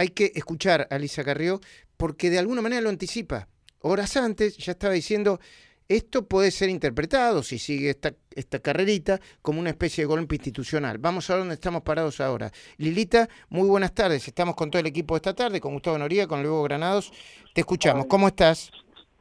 [0.00, 1.60] hay que escuchar a Lisa Carrió
[1.98, 3.48] porque de alguna manera lo anticipa.
[3.80, 5.40] Horas antes ya estaba diciendo,
[5.88, 10.96] esto puede ser interpretado, si sigue esta, esta carrerita, como una especie de golpe institucional.
[10.96, 12.50] Vamos a ver dónde estamos parados ahora.
[12.78, 14.26] Lilita, muy buenas tardes.
[14.26, 17.12] Estamos con todo el equipo esta tarde, con Gustavo Noría, con Luego Granados.
[17.52, 18.06] Te escuchamos.
[18.06, 18.70] ¿Cómo estás?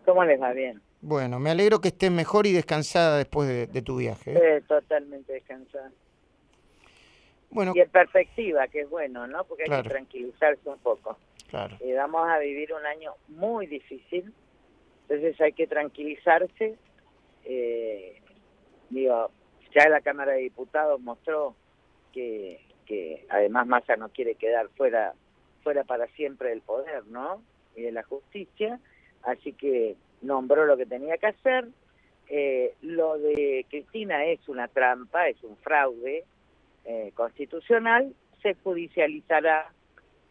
[0.06, 0.54] ¿Cómo les va?
[0.54, 0.82] Bien.
[1.02, 4.32] Bueno, me alegro que estés mejor y descansada después de, tu viaje.
[4.34, 4.64] ¿eh?
[4.66, 5.92] totalmente descansada.
[7.52, 9.44] Bueno, y en perspectiva, que es bueno, ¿no?
[9.46, 11.18] Porque hay que tranquilizarse un poco.
[11.50, 11.76] Claro.
[11.84, 14.32] Y vamos a vivir un año muy difícil,
[15.04, 16.78] entonces hay que tranquilizarse.
[17.46, 18.22] Eh,
[18.90, 19.32] digo,
[19.76, 21.56] ya la Cámara de Diputados mostró
[22.14, 25.14] que, que además Massa no quiere quedar fuera
[25.64, 27.42] fuera para siempre del poder, ¿no?
[27.76, 28.80] Y de la justicia,
[29.24, 31.68] así que nombró lo que tenía que hacer.
[32.30, 36.26] Eh, lo de Cristina es una trampa, es un fraude
[36.90, 39.72] eh, constitucional, se judicializará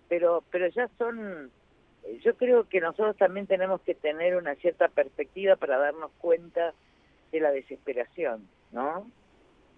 [0.08, 1.50] pero pero ya son
[2.22, 6.72] yo creo que nosotros también tenemos que tener una cierta perspectiva para darnos cuenta
[7.30, 9.10] de la desesperación, ¿no?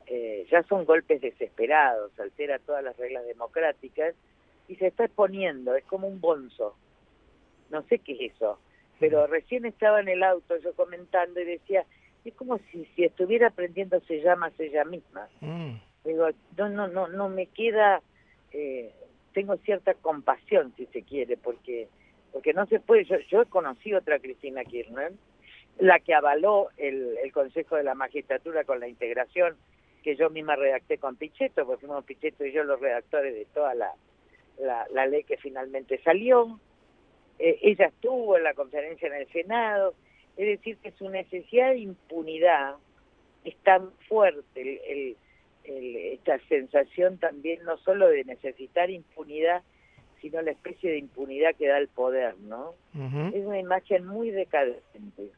[0.06, 4.14] Eh, ya son golpes desesperados, altera todas las reglas democráticas
[4.68, 6.76] y se está exponiendo, es como un bonzo.
[7.70, 8.60] No sé qué es eso,
[9.00, 11.84] pero recién estaba en el auto yo comentando y decía,
[12.24, 15.28] es como si, si estuviera aprendiendo se llama ella misma.
[15.40, 15.89] Mm.
[16.04, 18.02] Digo, no, no, no, no me queda
[18.52, 18.92] eh,
[19.32, 21.88] tengo cierta compasión, si se quiere, porque
[22.32, 23.04] porque no se puede.
[23.04, 25.12] Yo, yo he conocido otra Cristina Kirchner,
[25.78, 29.56] la que avaló el, el Consejo de la Magistratura con la integración
[30.02, 33.74] que yo misma redacté con Pichetto, porque fuimos Pichetto y yo los redactores de toda
[33.74, 33.92] la,
[34.58, 36.58] la, ley que finalmente salió.
[37.38, 39.94] Eh, ella estuvo en la conferencia en el Senado.
[40.36, 42.76] Es decir, que su necesidad de impunidad
[43.44, 45.16] es tan fuerte, el
[45.64, 49.62] esta sensación también no solo de necesitar impunidad,
[50.20, 52.74] sino la especie de impunidad que da el poder, ¿no?
[53.32, 55.30] Es una imagen muy decadente.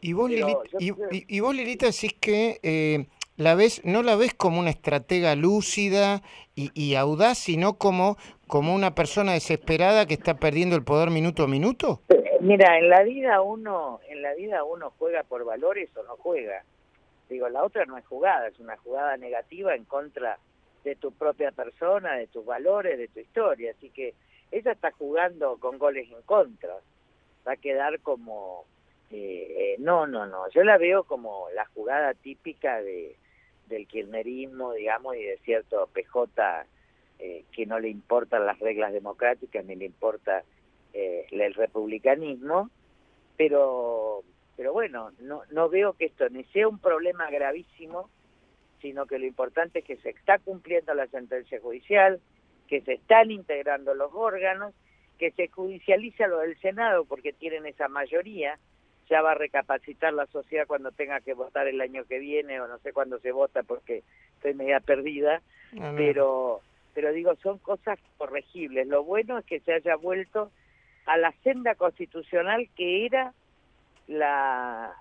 [0.00, 3.06] Y vos, Lilita, y, vos Lilita, decís que eh,
[3.36, 6.22] la ves, no la ves como una estratega lúcida
[6.54, 8.16] y, audaz, sino como,
[8.46, 12.02] como una persona desesperada que está perdiendo el poder minuto a minuto.
[12.40, 16.64] Mira, en la vida uno, en la vida uno juega por valores o no juega.
[17.28, 20.38] Digo, la otra no es jugada, es una jugada negativa en contra
[20.84, 23.72] de tu propia persona, de tus valores, de tu historia.
[23.76, 24.14] Así que
[24.50, 26.74] ella está jugando con goles en contra.
[27.46, 28.64] Va a quedar como...
[29.10, 30.48] Eh, no, no, no.
[30.50, 33.16] Yo la veo como la jugada típica de
[33.68, 36.66] del kirchnerismo, digamos, y de cierto PJ
[37.18, 40.42] eh, que no le importan las reglas democráticas ni le importa
[40.92, 42.70] eh, el republicanismo,
[43.36, 44.22] pero
[44.58, 48.10] pero bueno, no, no veo que esto ni sea un problema gravísimo,
[48.82, 52.20] sino que lo importante es que se está cumpliendo la sentencia judicial,
[52.66, 54.74] que se están integrando los órganos,
[55.16, 58.58] que se judicializa lo del Senado porque tienen esa mayoría,
[59.08, 62.66] ya va a recapacitar la sociedad cuando tenga que votar el año que viene o
[62.66, 64.02] no sé cuándo se vota porque
[64.34, 65.40] estoy media perdida,
[65.96, 66.62] pero
[66.94, 68.88] pero digo, son cosas corregibles.
[68.88, 70.50] Lo bueno es que se haya vuelto
[71.06, 73.34] a la senda constitucional que era
[74.08, 74.94] la,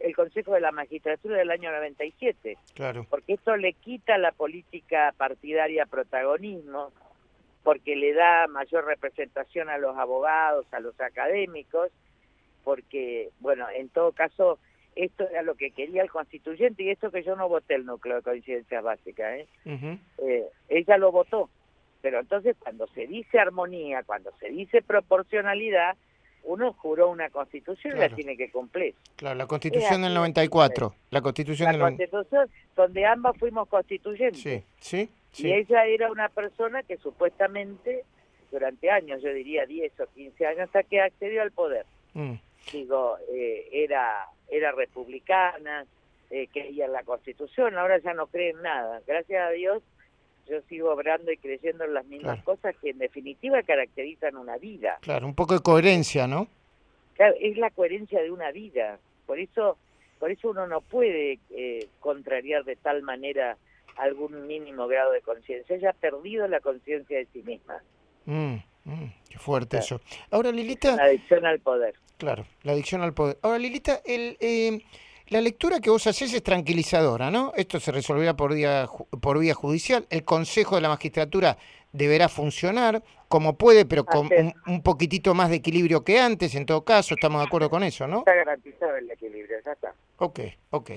[0.00, 2.56] el Consejo de la Magistratura del año 97.
[2.74, 3.06] Claro.
[3.08, 6.90] Porque esto le quita a la política partidaria protagonismo,
[7.62, 11.90] porque le da mayor representación a los abogados, a los académicos,
[12.64, 14.58] porque, bueno, en todo caso,
[14.96, 18.16] esto era lo que quería el constituyente y esto que yo no voté el núcleo
[18.16, 19.48] de coincidencias básicas, ¿eh?
[20.18, 21.50] eh ella lo votó.
[22.00, 25.96] Pero entonces cuando se dice armonía, cuando se dice proporcionalidad,
[26.44, 28.94] uno juró una constitución y la tiene que cumplir.
[29.16, 30.94] Claro, la constitución del 94.
[31.10, 34.40] La constitución la constitución donde ambas fuimos constituyentes.
[34.78, 38.04] Sí, sí, Y ella era una persona que supuestamente
[38.50, 41.86] durante años, yo diría 10 o 15 años, hasta que accedió al poder.
[42.12, 42.34] Mm.
[42.72, 45.84] Digo, eh, era, era republicana,
[46.30, 49.02] eh, creía en la constitución, ahora ya no cree en nada.
[49.06, 49.82] Gracias a Dios
[50.48, 54.98] yo sigo obrando y creyendo en las mismas cosas que en definitiva caracterizan una vida.
[55.00, 56.48] Claro, un poco de coherencia, ¿no?
[57.14, 58.98] Claro, es la coherencia de una vida.
[59.26, 59.78] Por eso,
[60.18, 63.56] por eso uno no puede eh, contrariar de tal manera
[63.96, 65.76] algún mínimo grado de conciencia.
[65.76, 67.82] Ella ha perdido la conciencia de sí misma.
[68.26, 70.00] Mm, mm, qué fuerte eso.
[70.30, 70.96] Ahora, Lilita...
[70.96, 71.94] La adicción al poder.
[72.18, 73.38] Claro, la adicción al poder.
[73.42, 74.36] Ahora, Lilita, el...
[74.40, 74.80] Eh,
[75.28, 77.52] la lectura que vos haces es tranquilizadora, ¿no?
[77.56, 78.88] Esto se resolverá por, vía,
[79.20, 80.06] por vía judicial.
[80.10, 81.56] El Consejo de la Magistratura
[81.92, 84.28] deberá funcionar como puede, pero con
[84.66, 88.06] un, poquitito más de equilibrio que antes, en todo caso, estamos de acuerdo con eso,
[88.06, 88.18] ¿no?
[88.18, 89.94] Está garantizado el equilibrio, ya está.
[90.18, 90.40] Ok,
[90.70, 90.90] ok.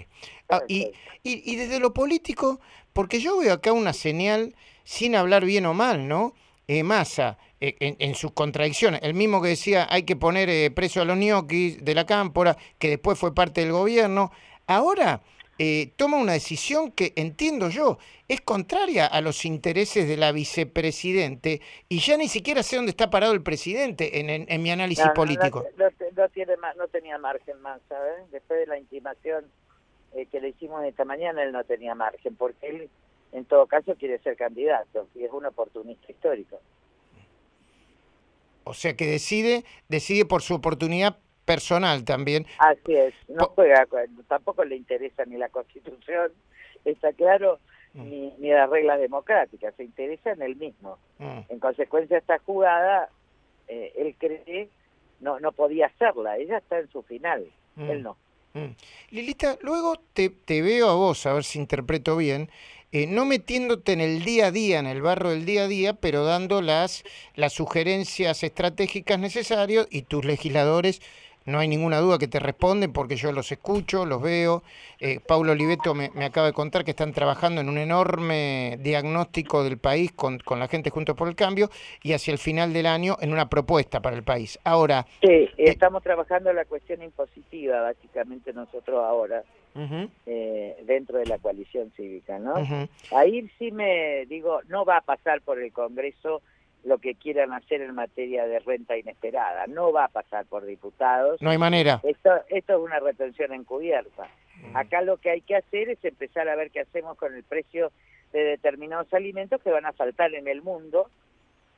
[0.49, 0.91] Ah, y,
[1.23, 2.59] y, y desde lo político,
[2.93, 6.33] porque yo veo acá una señal, sin hablar bien o mal, ¿no?
[6.67, 9.01] Eh, Massa, eh, en, sus contradicciones.
[9.01, 12.55] El mismo que decía hay que poner eh, preso a los ñoquis de la cámpora,
[12.77, 14.31] que después fue parte del gobierno.
[14.67, 15.21] Ahora
[15.57, 21.61] eh, toma una decisión que, entiendo yo, es contraria a los intereses de la vicepresidente
[21.89, 25.65] y ya ni siquiera sé dónde está parado el presidente en, mi análisis político.
[26.15, 28.29] No, tiene más, no tenía margen más, ¿sabes?
[28.29, 29.45] Después de la intimación
[30.31, 32.89] que le hicimos esta mañana, él no tenía margen, porque él
[33.31, 36.59] en todo caso quiere ser candidato y es un oportunista histórico.
[38.67, 42.45] O sea que decide, decide por su oportunidad personal también.
[42.59, 43.87] Así es, no juega,
[44.27, 46.31] tampoco le interesa ni la constitución,
[46.83, 47.59] está claro,
[47.93, 48.03] mm.
[48.03, 50.97] ni, ni las reglas democráticas, se interesa en él mismo.
[51.19, 51.39] Mm.
[51.49, 53.09] En consecuencia esta jugada,
[53.69, 54.69] eh, él cree,
[55.21, 57.89] no, no podía hacerla, ella está en su final, mm.
[57.89, 58.17] él no.
[59.11, 62.49] Lilita, luego te, te veo a vos, a ver si interpreto bien,
[62.91, 65.93] eh, no metiéndote en el día a día, en el barro del día a día,
[65.93, 67.03] pero dando las,
[67.35, 71.01] las sugerencias estratégicas necesarias y tus legisladores
[71.47, 74.63] no hay ninguna duda que te responden porque yo los escucho, los veo.
[74.99, 79.77] Eh, Paulo Oliveto me, acaba de contar que están trabajando en un enorme diagnóstico del
[79.77, 81.69] país con, con, la gente Juntos por el Cambio
[82.03, 84.59] y hacia el final del año en una propuesta para el país.
[84.65, 85.05] Ahora...
[85.21, 89.43] Sí, eh, estamos trabajando en la cuestión impositiva, básicamente nosotros ahora,
[90.25, 92.55] eh, dentro de la coalición cívica, ¿no?
[93.15, 96.41] Ahí sí me digo, no va a pasar por el Congreso
[96.83, 99.67] lo que quieran hacer en materia de renta inesperada.
[99.67, 101.41] No va a pasar por diputados.
[101.41, 101.99] No hay manera.
[102.03, 104.29] Esto, esto es una retención encubierta.
[104.61, 104.77] Mm.
[104.77, 107.91] Acá lo que hay que hacer es empezar a ver qué hacemos con el precio
[108.33, 111.09] de determinados alimentos que van a faltar en el mundo,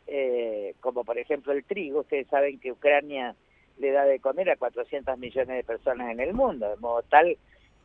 [0.08, 2.02] eh, como por ejemplo el trigo.
[2.02, 3.36] Ustedes saben que Ucrania
[3.78, 7.38] le da de comer a 400 millones de personas en el mundo, de modo tal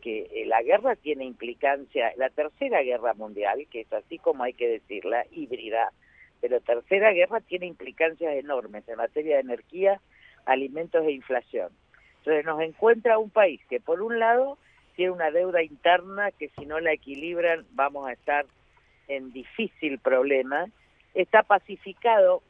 [0.02, 4.52] que eh, la guerra tiene implicancia, la tercera guerra mundial, que es así como hay
[4.52, 5.92] que decirla, híbrida,
[6.44, 9.98] pero tercera guerra tiene implicancias enormes en materia de energía,
[10.44, 11.70] alimentos e inflación.
[12.18, 14.58] Entonces nos encuentra un país que por un lado
[14.94, 18.44] tiene una deuda interna que si no la equilibran vamos a estar
[19.08, 20.66] en difícil problema,
[21.14, 22.42] está pacificado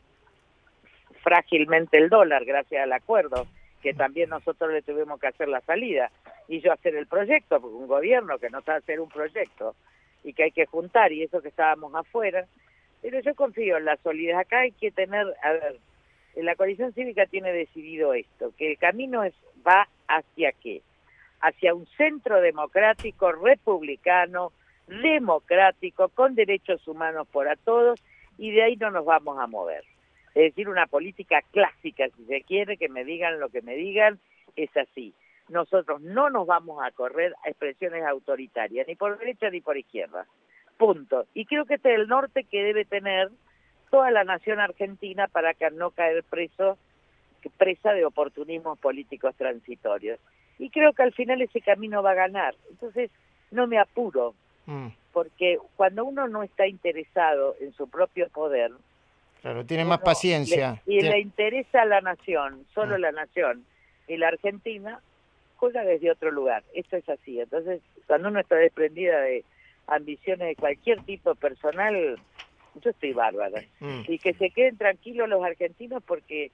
[1.22, 3.46] frágilmente el dólar gracias al acuerdo,
[3.80, 6.10] que también nosotros le tuvimos que hacer la salida,
[6.48, 9.76] y yo hacer el proyecto, porque un gobierno que no sabe hacer un proyecto
[10.24, 12.44] y que hay que juntar, y eso que estábamos afuera,
[13.04, 14.34] pero yo confío en la solidez.
[14.34, 15.78] Acá hay que tener, a ver,
[16.36, 19.34] la coalición cívica tiene decidido esto, que el camino es
[19.66, 20.80] va hacia qué?
[21.42, 24.52] Hacia un centro democrático, republicano,
[24.88, 28.02] democrático, con derechos humanos para todos,
[28.38, 29.84] y de ahí no nos vamos a mover.
[30.28, 34.18] Es decir, una política clásica, si se quiere, que me digan lo que me digan,
[34.56, 35.12] es así.
[35.50, 40.26] Nosotros no nos vamos a correr a expresiones autoritarias, ni por derecha ni por izquierda.
[40.76, 41.26] Punto.
[41.34, 43.30] Y creo que este es el norte que debe tener
[43.90, 46.78] toda la nación argentina para que no caer preso,
[47.56, 50.18] presa de oportunismos políticos transitorios.
[50.58, 52.54] Y creo que al final ese camino va a ganar.
[52.70, 53.10] Entonces,
[53.50, 54.34] no me apuro,
[54.66, 54.88] mm.
[55.12, 58.72] porque cuando uno no está interesado en su propio poder,
[59.42, 60.80] Claro, tiene más paciencia.
[60.86, 63.00] y le interesa a la nación, solo mm.
[63.00, 63.64] la nación,
[64.08, 65.00] y la Argentina
[65.56, 66.64] juega desde otro lugar.
[66.74, 67.40] Esto es así.
[67.40, 69.44] Entonces, cuando uno está desprendida de
[69.86, 72.18] ambiciones de cualquier tipo personal,
[72.82, 73.62] yo estoy bárbara.
[73.80, 74.02] Mm.
[74.08, 76.50] Y que se queden tranquilos los argentinos porque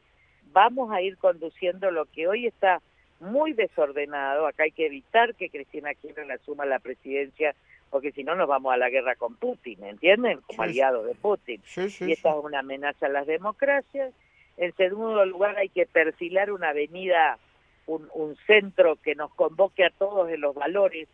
[0.52, 2.80] vamos a ir conduciendo lo que hoy está
[3.20, 4.46] muy desordenado.
[4.46, 7.54] Acá hay que evitar que Cristina Kirchner asuma la presidencia
[7.90, 10.40] porque si no nos vamos a la guerra con Putin, ¿entienden?
[10.46, 11.60] Como aliado de Putin.
[11.76, 14.14] y esta es una amenaza a las democracias.
[14.56, 17.38] En segundo lugar, hay que perfilar una avenida,
[17.86, 21.08] un, un centro que nos convoque a todos en los valores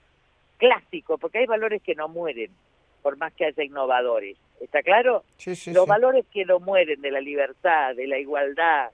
[0.56, 2.50] clásico, porque hay valores que no mueren,
[3.02, 4.36] por más que haya innovadores.
[4.60, 5.22] ¿Está claro?
[5.66, 8.90] Los valores que no mueren de la libertad, de la igualdad,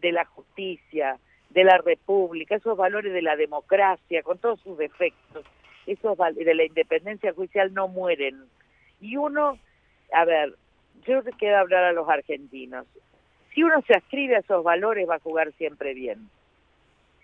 [0.00, 1.18] de la justicia,
[1.50, 5.44] de la república, esos valores de la democracia, con todos sus defectos,
[5.86, 8.44] esos de la independencia judicial no mueren.
[9.00, 9.58] Y uno,
[10.12, 10.54] a ver,
[11.06, 12.86] yo quiero hablar a los argentinos.
[13.52, 16.30] Si uno se ascribe a esos valores va a jugar siempre bien.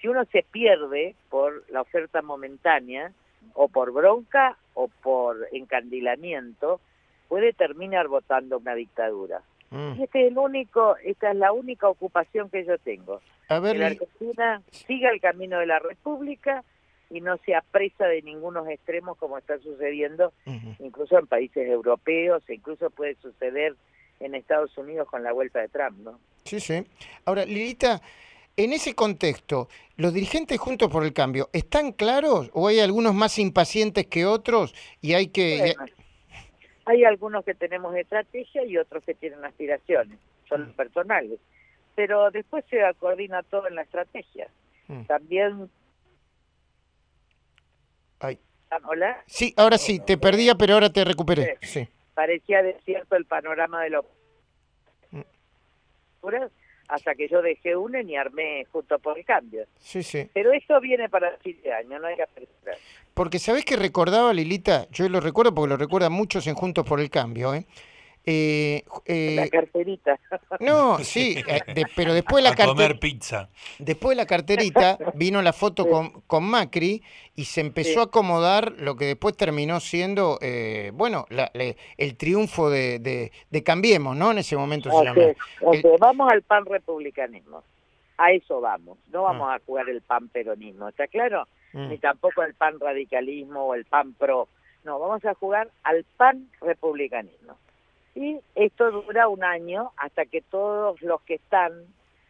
[0.01, 3.13] Si uno se pierde por la oferta momentánea,
[3.55, 6.81] o por bronca o por encandilamiento,
[7.29, 9.43] puede terminar votando una dictadura.
[9.71, 9.95] Mm.
[9.99, 13.21] Y este es el único, esta es la única ocupación que yo tengo.
[13.49, 16.65] que la Argentina siga el camino de la República
[17.11, 20.33] y no sea presa de ningunos extremos como está sucediendo
[20.81, 23.77] incluso en países europeos, e incluso puede suceder
[24.21, 26.19] en Estados Unidos con la vuelta de Trump, ¿no?
[26.45, 26.85] Sí, sí.
[27.25, 28.01] Ahora, Lilita,
[28.57, 33.39] en ese contexto, ¿los dirigentes Juntos por el Cambio están claros o hay algunos más
[33.39, 35.75] impacientes que otros y hay que...
[36.87, 40.19] hay algunos que tenemos estrategia y otros que tienen aspiraciones.
[40.49, 40.77] son los mm.
[40.77, 41.39] personales.
[41.95, 44.49] Pero después se coordina todo en la estrategia.
[44.89, 45.03] Mm.
[45.05, 45.71] También...
[48.85, 49.23] ¿Hola?
[49.27, 51.57] Sí, ahora sí, te perdía, pero ahora te recuperé.
[51.63, 51.89] Sí.
[52.15, 54.05] Parecía desierto el panorama de los...
[56.89, 59.67] Hasta que yo dejé una y armé junto por el cambio.
[59.79, 60.29] Sí, sí.
[60.33, 62.77] Pero eso viene para el fin de año, no hay que apresurar.
[63.15, 67.01] Porque sabés que recordaba, Lilita, yo lo recuerdo porque lo recuerdan muchos en Juntos por
[67.01, 67.67] el Cambio, ¿eh?
[68.29, 70.19] Eh, eh, la carterita.
[70.61, 72.75] No, sí, eh, pero después de la carterita.
[72.75, 73.49] comer pizza.
[73.79, 77.05] Después de la carterita vino la foto con, con, Macri
[77.37, 82.99] y se empezó a acomodar lo que después terminó siendo, eh, bueno, el triunfo de,
[82.99, 84.33] de, Cambiemos, ¿no?
[84.33, 85.23] En ese momento se llama.
[86.01, 87.63] vamos al pan republicanismo.
[88.19, 88.99] A eso vamos.
[89.13, 89.57] No vamos ah.
[89.57, 91.47] a jugar el pan peronismo, ¿está claro?
[91.73, 91.89] Mm.
[91.91, 94.49] Ni tampoco el pan radicalismo o el pan pro.
[94.85, 97.57] No, vamos a jugar al pan republicanismo.
[98.17, 101.73] Y esto dura un año hasta que todos los que están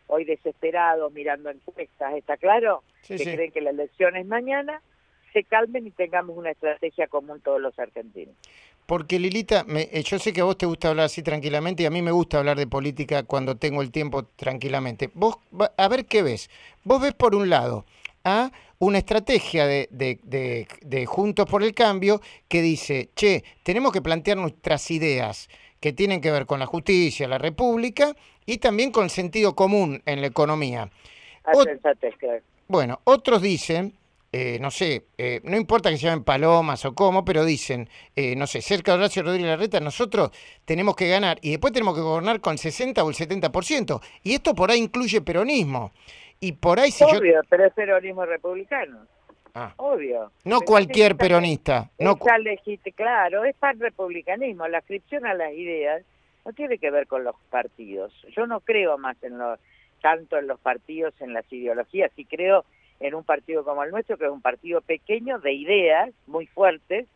[0.09, 2.83] hoy desesperados mirando encuestas, ¿está claro?
[3.07, 4.83] que creen que la elección es mañana,
[5.33, 8.35] se calmen y tengamos una estrategia común todos los argentinos.
[8.87, 11.91] Porque Lilita, eh, yo sé que a vos te gusta hablar así tranquilamente y a
[11.91, 15.11] mí me gusta hablar de política cuando tengo el tiempo tranquilamente.
[15.15, 15.37] Vos,
[15.77, 16.51] a ver qué ves.
[16.83, 17.85] Vos ves por un lado
[18.25, 18.51] a
[18.81, 24.37] una estrategia de, de, de Juntos por el Cambio que dice, che, tenemos que plantear
[24.37, 25.49] nuestras ideas
[25.81, 28.15] que tienen que ver con la justicia, la república
[28.45, 30.91] y también con el sentido común en la economía.
[32.69, 33.95] bueno, otros dicen,
[34.33, 38.35] eh, no sé, eh, no importa que se llamen palomas o cómo, pero dicen, eh,
[38.37, 40.31] no sé, cerca de Horacio Rodríguez Larreta, nosotros
[40.65, 44.01] tenemos que ganar y después tenemos que gobernar con el 60 o el 70%.
[44.25, 45.93] Y esto por ahí incluye peronismo.
[46.41, 49.07] Y por ahí si Obvio, pero es peronismo republicano.
[49.59, 49.73] Ah.
[49.79, 50.33] Obvio.
[50.45, 51.91] No cualquier peronista.
[51.99, 52.17] No
[52.93, 54.69] claro, es pan republicanismo.
[54.69, 56.03] La ascripción a las ideas
[56.45, 58.13] no tiene que ver con los partidos.
[58.37, 59.59] Yo no creo más en los
[60.03, 62.67] tanto en los partidos, en las ideologías, y creo
[63.01, 67.07] en un partido como el nuestro, que es un partido pequeño de ideas muy fuertes,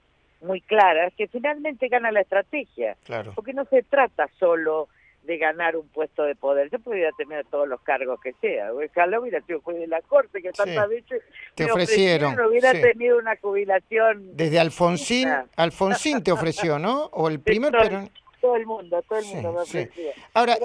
[0.40, 2.96] muy claras, que finalmente gana la estrategia.
[3.04, 3.32] Claro.
[3.34, 4.88] Porque no se trata solo
[5.22, 6.70] de ganar un puesto de poder.
[6.70, 8.72] Yo podría tener todos los cargos que sea.
[8.72, 11.22] Ojalá hubiera sido juez de la corte, que tantas veces
[11.54, 12.38] te ofrecieron.
[12.40, 14.36] hubiera tenido una jubilación.
[14.36, 17.06] Desde Alfonsín, Alfonsín te ofreció, ¿no?
[17.12, 18.08] O el primer todo,
[18.40, 20.10] todo el mundo, todo el mundo me ofreció.
[20.34, 20.56] Ahora,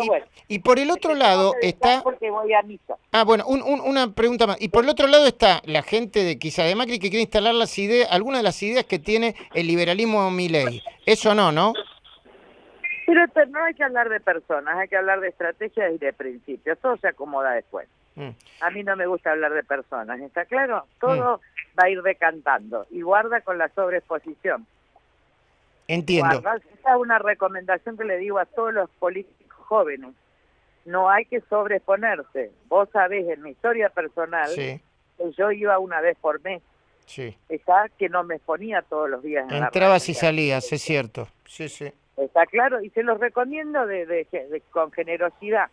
[0.47, 2.01] y, por el otro lado está...
[2.01, 2.95] Porque voy a misa.
[3.11, 4.61] Ah, bueno, un, una pregunta más.
[4.61, 7.53] Y por el otro lado está la gente de quizá de Macri que quiere instalar
[7.53, 10.81] las ideas, algunas de las ideas que tiene el liberalismo Milei.
[11.05, 11.73] Eso no, ¿no?
[13.05, 16.79] Pero no hay que hablar de personas, hay que hablar de estrategias y de principios.
[16.79, 17.87] Todo se acomoda después.
[18.15, 18.29] Mm.
[18.61, 20.85] A mí no me gusta hablar de personas, ¿está claro?
[20.99, 21.79] Todo mm.
[21.79, 24.65] va a ir decantando y guarda con la sobreexposición.
[25.87, 26.39] Entiendo.
[26.39, 30.13] Esa es una recomendación que le digo a todos los políticos jóvenes.
[30.85, 32.51] No hay que sobreexponerse.
[32.67, 34.81] Vos sabés en mi historia personal que
[35.37, 36.61] yo iba una vez por mes.
[37.05, 37.37] Sí.
[37.49, 39.45] Está que no me exponía todos los días.
[39.51, 41.27] Entrabas y salías, es cierto.
[41.45, 41.91] Sí, sí.
[42.17, 44.25] Está claro, y se los recomiendo de,
[44.71, 45.69] con generosidad.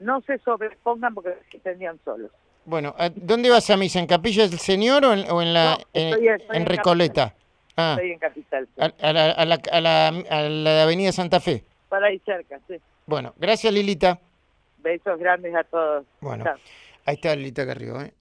[0.00, 2.30] No se sobrepongan porque se tendrían solos.
[2.64, 3.98] Bueno, ¿dónde vas a misa?
[3.98, 7.34] ¿En Capilla del Señor o en, la en, Recoleta?
[7.76, 8.68] Ah, estoy en Capital.
[8.76, 11.64] A, la, a, la, a, la, a la Avenida Santa Fe.
[11.88, 12.76] Para ahí cerca, sí.
[13.06, 14.20] Bueno, gracias Lilita.
[14.78, 16.04] Besos grandes a todos.
[16.20, 16.44] Bueno,
[17.06, 18.12] ahí está Lilita Carrió, ¿eh?